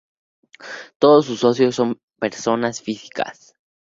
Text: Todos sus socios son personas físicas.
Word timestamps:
Todos 0.97 1.27
sus 1.27 1.41
socios 1.41 1.75
son 1.75 2.01
personas 2.19 2.81
físicas. 2.81 3.53